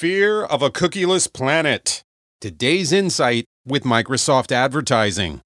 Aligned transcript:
fear 0.00 0.42
of 0.42 0.62
a 0.62 0.70
cookieless 0.70 1.30
planet. 1.30 2.02
Today's 2.40 2.90
insight 2.90 3.44
with 3.66 3.82
Microsoft 3.82 4.50
Advertising. 4.50 5.42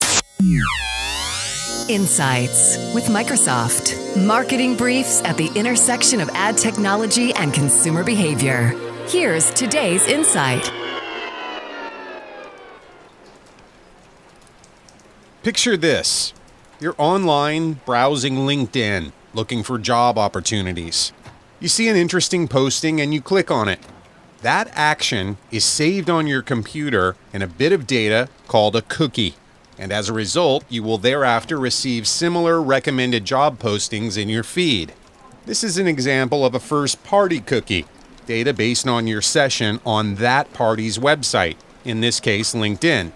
Insights 1.89 2.77
with 2.95 3.03
Microsoft. 3.07 3.97
Marketing 4.25 4.77
briefs 4.77 5.21
at 5.25 5.37
the 5.37 5.51
intersection 5.57 6.21
of 6.21 6.29
ad 6.35 6.57
technology 6.57 7.35
and 7.35 7.53
consumer 7.53 8.05
behavior. 8.05 8.69
Here's 9.09 9.53
today's 9.55 10.07
insight. 10.07 10.71
Picture 15.43 15.77
this 15.77 16.33
you're 16.79 16.95
online 16.97 17.81
browsing 17.85 18.37
LinkedIn 18.37 19.11
looking 19.35 19.65
for 19.65 19.79
job 19.79 20.17
opportunities. 20.17 21.13
You 21.59 21.67
see 21.67 21.89
an 21.89 21.97
interesting 21.97 22.47
posting 22.47 23.01
and 23.01 23.13
you 23.13 23.21
click 23.21 23.51
on 23.51 23.69
it. 23.69 23.81
That 24.45 24.71
action 24.75 25.39
is 25.51 25.65
saved 25.65 26.11
on 26.11 26.27
your 26.27 26.43
computer 26.43 27.17
in 27.33 27.41
a 27.41 27.47
bit 27.47 27.73
of 27.73 27.87
data 27.87 28.29
called 28.47 28.77
a 28.77 28.83
cookie. 28.83 29.37
And 29.79 29.91
as 29.91 30.11
a 30.11 30.13
result, 30.13 30.67
you 30.69 30.83
will 30.83 30.99
thereafter 30.99 31.59
receive 31.59 32.07
similar 32.07 32.61
recommended 32.61 33.25
job 33.25 33.59
postings 33.59 34.19
in 34.21 34.29
your 34.29 34.43
feed. 34.43 34.93
This 35.47 35.65
is 35.65 35.79
an 35.79 35.87
example 35.87 36.45
of 36.45 36.55
a 36.55 36.61
first 36.61 37.03
party 37.05 37.41
cookie, 37.41 37.87
data 38.27 38.53
based 38.53 38.87
on 38.87 39.07
your 39.07 39.23
session 39.23 39.81
on 39.87 40.17
that 40.17 40.53
party's 40.53 40.99
website, 40.99 41.57
in 41.83 42.03
this 42.03 42.21
case, 42.21 42.55
LinkedIn. 42.55 43.13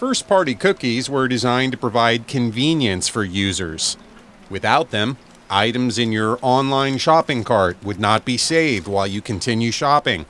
First 0.00 0.26
party 0.26 0.56
cookies 0.56 1.08
were 1.08 1.28
designed 1.28 1.70
to 1.70 1.78
provide 1.78 2.26
convenience 2.26 3.06
for 3.06 3.22
users. 3.22 3.96
Without 4.50 4.90
them, 4.90 5.18
items 5.48 6.00
in 6.00 6.10
your 6.10 6.36
online 6.42 6.98
shopping 6.98 7.44
cart 7.44 7.76
would 7.84 8.00
not 8.00 8.24
be 8.24 8.36
saved 8.36 8.88
while 8.88 9.06
you 9.06 9.22
continue 9.22 9.70
shopping 9.70 10.26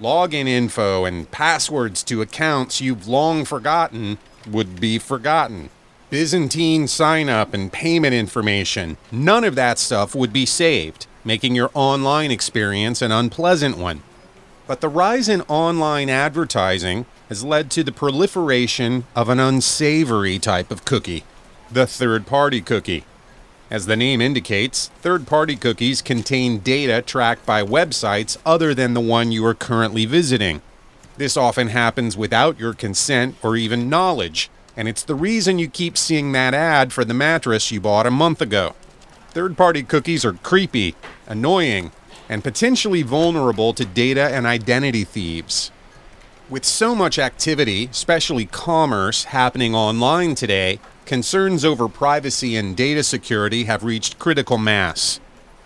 login 0.00 0.46
info 0.46 1.04
and 1.04 1.30
passwords 1.30 2.02
to 2.04 2.22
accounts 2.22 2.80
you've 2.80 3.08
long 3.08 3.44
forgotten 3.44 4.18
would 4.48 4.80
be 4.80 4.98
forgotten. 4.98 5.70
Byzantine 6.10 6.86
sign 6.86 7.28
up 7.28 7.52
and 7.52 7.72
payment 7.72 8.14
information, 8.14 8.96
none 9.10 9.44
of 9.44 9.54
that 9.56 9.78
stuff 9.78 10.14
would 10.14 10.32
be 10.32 10.46
saved, 10.46 11.06
making 11.24 11.54
your 11.54 11.70
online 11.74 12.30
experience 12.30 13.02
an 13.02 13.10
unpleasant 13.10 13.76
one. 13.76 14.02
But 14.66 14.80
the 14.80 14.88
rise 14.88 15.28
in 15.28 15.42
online 15.42 16.08
advertising 16.08 17.06
has 17.28 17.44
led 17.44 17.70
to 17.72 17.82
the 17.82 17.92
proliferation 17.92 19.04
of 19.14 19.28
an 19.28 19.40
unsavory 19.40 20.38
type 20.38 20.70
of 20.70 20.84
cookie 20.84 21.24
the 21.70 21.86
third 21.86 22.26
party 22.26 22.60
cookie. 22.60 23.04
As 23.68 23.86
the 23.86 23.96
name 23.96 24.20
indicates, 24.20 24.88
third 25.00 25.26
party 25.26 25.56
cookies 25.56 26.00
contain 26.00 26.58
data 26.58 27.02
tracked 27.02 27.44
by 27.44 27.64
websites 27.64 28.36
other 28.46 28.74
than 28.74 28.94
the 28.94 29.00
one 29.00 29.32
you 29.32 29.44
are 29.44 29.54
currently 29.54 30.06
visiting. 30.06 30.62
This 31.16 31.36
often 31.36 31.68
happens 31.68 32.16
without 32.16 32.60
your 32.60 32.74
consent 32.74 33.34
or 33.42 33.56
even 33.56 33.88
knowledge, 33.88 34.50
and 34.76 34.86
it's 34.86 35.02
the 35.02 35.16
reason 35.16 35.58
you 35.58 35.68
keep 35.68 35.98
seeing 35.98 36.30
that 36.32 36.54
ad 36.54 36.92
for 36.92 37.04
the 37.04 37.14
mattress 37.14 37.72
you 37.72 37.80
bought 37.80 38.06
a 38.06 38.10
month 38.10 38.40
ago. 38.40 38.76
Third 39.30 39.56
party 39.56 39.82
cookies 39.82 40.24
are 40.24 40.34
creepy, 40.34 40.94
annoying, 41.26 41.90
and 42.28 42.44
potentially 42.44 43.02
vulnerable 43.02 43.72
to 43.72 43.84
data 43.84 44.28
and 44.28 44.46
identity 44.46 45.02
thieves. 45.02 45.72
With 46.48 46.64
so 46.64 46.94
much 46.94 47.18
activity, 47.18 47.86
especially 47.90 48.46
commerce, 48.46 49.24
happening 49.24 49.74
online 49.74 50.36
today, 50.36 50.78
concerns 51.06 51.64
over 51.64 51.88
privacy 51.88 52.56
and 52.56 52.76
data 52.76 53.02
security 53.02 53.64
have 53.64 53.84
reached 53.84 54.18
critical 54.18 54.58
mass. 54.58 55.20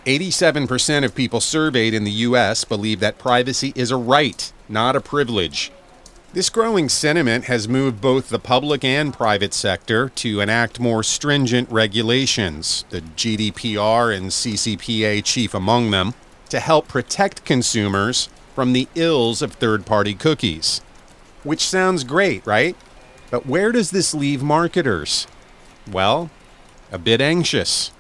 87% 0.07 1.05
of 1.05 1.15
people 1.15 1.41
surveyed 1.41 1.95
in 1.95 2.05
the 2.05 2.11
US 2.11 2.65
believe 2.65 3.01
that 3.01 3.19
privacy 3.19 3.73
is 3.75 3.91
a 3.91 3.97
right, 3.97 4.53
not 4.69 4.97
a 4.97 5.01
privilege. 5.01 5.73
This 6.33 6.49
growing 6.49 6.89
sentiment 6.89 7.47
has 7.47 7.69
moved 7.69 8.01
both 8.01 8.29
the 8.29 8.39
public 8.39 8.85
and 8.85 9.13
private 9.13 9.53
sector 9.53 10.11
to 10.11 10.41
enact 10.41 10.79
more 10.79 11.03
stringent 11.03 11.69
regulations, 11.71 12.85
the 12.91 13.01
GDPR 13.01 14.17
and 14.17 14.31
CCPA 14.31 15.25
chief 15.25 15.55
among 15.55 15.91
them, 15.91 16.15
to 16.51 16.61
help 16.61 16.87
protect 16.87 17.45
consumers 17.45 18.29
from 18.55 18.73
the 18.73 18.87
ills 18.95 19.43
of 19.43 19.55
third 19.55 19.87
party 19.87 20.15
cookies. 20.15 20.83
Which 21.43 21.67
sounds 21.67 22.05
great, 22.05 22.47
right? 22.47 22.77
But 23.31 23.47
where 23.47 23.73
does 23.73 23.91
this 23.91 24.13
leave 24.13 24.43
marketers? 24.43 25.27
Well, 25.91 26.31
a 26.93 26.99
bit 26.99 27.21
anxious. 27.21 27.93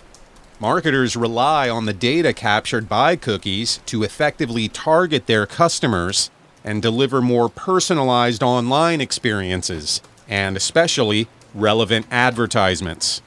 Marketers 0.59 1.17
rely 1.17 1.71
on 1.71 1.87
the 1.87 1.95
data 1.95 2.33
captured 2.33 2.89
by 2.89 3.17
cookies 3.17 3.81
to 3.87 4.03
effectively 4.03 4.69
target 4.69 5.27
their 5.27 5.47
customers 5.47 6.31
and 6.63 6.83
deliver 6.83 7.23
more 7.23 7.49
personalized 7.49 8.43
online 8.43 9.01
experiences, 9.01 10.03
and 10.29 10.57
especially 10.57 11.29
relevant 11.55 12.07
advertisements. 12.11 13.23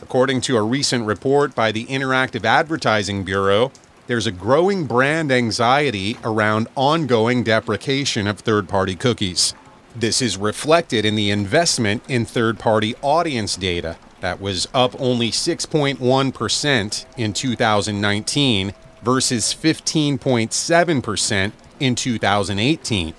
According 0.00 0.42
to 0.42 0.56
a 0.56 0.62
recent 0.62 1.06
report 1.06 1.54
by 1.54 1.72
the 1.72 1.86
Interactive 1.86 2.44
Advertising 2.44 3.24
Bureau, 3.24 3.72
there's 4.06 4.26
a 4.26 4.32
growing 4.32 4.86
brand 4.86 5.32
anxiety 5.32 6.16
around 6.22 6.68
ongoing 6.76 7.42
deprecation 7.42 8.28
of 8.28 8.38
third 8.38 8.68
party 8.68 8.94
cookies. 8.94 9.54
This 9.98 10.20
is 10.20 10.36
reflected 10.36 11.06
in 11.06 11.14
the 11.14 11.30
investment 11.30 12.02
in 12.06 12.26
third 12.26 12.58
party 12.58 12.94
audience 13.00 13.56
data 13.56 13.96
that 14.20 14.42
was 14.42 14.68
up 14.74 14.94
only 15.00 15.30
6.1% 15.30 17.06
in 17.16 17.32
2019 17.32 18.74
versus 19.02 19.54
15.7% 19.54 21.52
in 21.80 21.94
2018. 21.94 23.14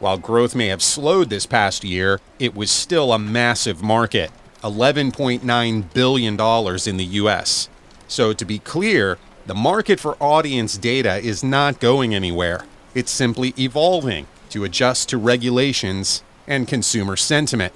While 0.00 0.18
growth 0.18 0.54
may 0.54 0.66
have 0.66 0.82
slowed 0.82 1.30
this 1.30 1.46
past 1.46 1.82
year, 1.82 2.20
it 2.38 2.54
was 2.54 2.70
still 2.70 3.14
a 3.14 3.18
massive 3.18 3.82
market 3.82 4.30
$11.9 4.62 5.94
billion 5.94 6.32
in 6.34 6.96
the 6.98 7.08
US. 7.22 7.70
So, 8.06 8.34
to 8.34 8.44
be 8.44 8.58
clear, 8.58 9.16
the 9.46 9.54
market 9.54 9.98
for 9.98 10.22
audience 10.22 10.76
data 10.76 11.16
is 11.16 11.42
not 11.42 11.80
going 11.80 12.14
anywhere. 12.14 12.66
It's 12.94 13.10
simply 13.10 13.54
evolving 13.58 14.26
to 14.52 14.64
adjust 14.64 15.08
to 15.08 15.18
regulations 15.18 16.22
and 16.46 16.68
consumer 16.68 17.16
sentiment. 17.16 17.72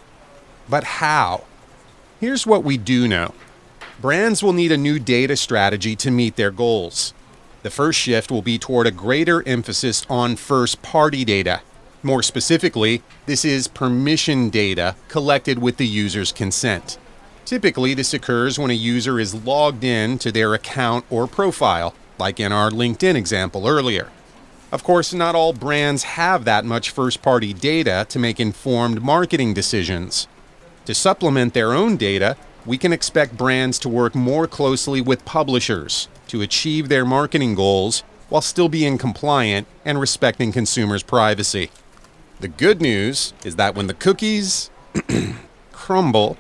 But 0.69 0.85
how? 0.85 1.45
Here's 2.21 2.47
what 2.47 2.65
we 2.65 2.77
do 2.77 3.09
know 3.09 3.35
brands 4.01 4.43
will 4.43 4.53
need 4.53 4.73
a 4.73 4.77
new 4.77 4.99
data 4.99 5.37
strategy 5.37 5.97
to 5.97 6.11
meet 6.11 6.37
their 6.37 6.51
goals. 6.51 7.15
The 7.63 7.71
first 7.71 7.99
shift 7.99 8.31
will 8.31 8.43
be 8.43 8.59
toward 8.59 8.87
a 8.87 8.91
greater 8.91 9.47
emphasis 9.49 10.07
on 10.09 10.37
first 10.37 10.83
party 10.83 11.25
data. 11.25 11.63
More 12.03 12.23
specifically, 12.23 13.03
this 13.25 13.45
is 13.45 13.67
permission 13.67 14.51
data 14.51 14.95
collected 15.09 15.59
with 15.59 15.79
the 15.79 15.87
user's 15.87 16.31
consent. 16.31 16.99
Typically, 17.45 17.95
this 17.95 18.13
occurs 18.13 18.59
when 18.59 18.71
a 18.71 18.75
user 18.75 19.19
is 19.19 19.35
logged 19.35 19.83
in 19.83 20.19
to 20.19 20.31
their 20.31 20.53
account 20.53 21.05
or 21.11 21.27
profile, 21.27 21.95
like 22.19 22.39
in 22.39 22.53
our 22.53 22.71
LinkedIn 22.71 23.15
example 23.15 23.67
earlier. 23.67 24.11
Of 24.73 24.83
course, 24.83 25.15
not 25.15 25.35
all 25.35 25.53
brands 25.53 26.03
have 26.03 26.45
that 26.45 26.65
much 26.65 26.91
first 26.91 27.23
party 27.23 27.53
data 27.53 28.05
to 28.09 28.19
make 28.19 28.41
informed 28.41 29.01
marketing 29.01 29.55
decisions. 29.55 30.27
To 30.87 30.95
supplement 30.95 31.55
their 31.55 31.73
own 31.73 31.97
data, 31.97 32.37
we 32.65 32.77
can 32.77 32.93
expect 32.93 33.37
brands 33.37 33.79
to 33.81 33.89
work 33.89 34.15
more 34.15 34.49
closely 34.49 35.01
with 35.01 35.25
publishers 35.25 36.09
to 36.29 36.43
achieve 36.43 36.89
their 36.89 37.05
marketing 37.05 37.55
goals 37.55 38.03
while 38.29 38.43
still 38.43 38.69
being 38.69 38.99
compliant 38.99 39.69
and 39.85 40.01
respecting 40.01 40.51
consumers' 40.51 41.05
privacy. 41.05 41.71
The 42.41 42.49
good 42.49 42.81
news 42.83 43.33
is 43.45 43.55
that 43.57 43.77
when 43.77 43.87
the 43.87 43.95
cookies 43.95 44.71
crumble, 45.73 46.37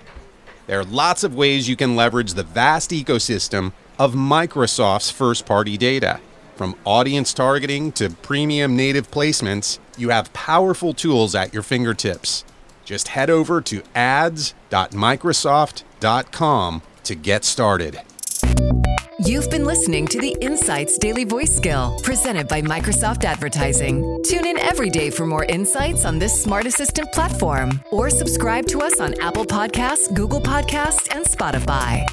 there 0.67 0.81
are 0.81 0.85
lots 0.85 1.23
of 1.23 1.35
ways 1.35 1.69
you 1.69 1.77
can 1.77 1.95
leverage 1.95 2.35
the 2.35 2.43
vast 2.43 2.91
ecosystem 2.91 3.73
of 4.01 4.15
Microsoft's 4.15 5.11
first 5.11 5.47
party 5.47 5.77
data. 5.79 6.21
From 6.57 6.75
audience 6.87 7.35
targeting 7.35 7.93
to 7.93 8.11
premium 8.11 8.75
native 8.77 9.11
placements, 9.11 9.79
you 9.99 10.09
have 10.09 10.33
powerful 10.33 10.95
tools 10.95 11.35
at 11.35 11.53
your 11.53 11.63
fingertips. 11.63 12.47
Just 12.83 13.09
head 13.09 13.29
over 13.29 13.61
to 13.61 13.83
ads.microsoft.com 13.95 16.83
to 17.05 17.15
get 17.15 17.45
started. 17.45 18.01
You've 19.19 19.51
been 19.51 19.65
listening 19.65 20.07
to 20.09 20.21
the 20.21 20.37
Insights 20.41 20.97
Daily 20.97 21.25
Voice 21.25 21.55
Skill 21.55 21.99
presented 22.03 22.49
by 22.49 22.63
Microsoft 22.63 23.25
Advertising. 23.25 24.23
Tune 24.25 24.47
in 24.47 24.59
every 24.59 24.89
day 24.89 25.11
for 25.11 25.27
more 25.27 25.45
insights 25.45 26.07
on 26.07 26.19
this 26.19 26.43
smart 26.43 26.65
assistant 26.65 27.13
platform 27.13 27.83
or 27.93 28.09
subscribe 28.09 28.67
to 28.69 28.81
us 28.81 28.99
on 29.01 29.13
Apple 29.21 29.45
Podcasts, 29.45 30.15
Google 30.15 30.41
Podcasts, 30.41 31.15
and 31.15 31.27
Spotify. 31.27 32.07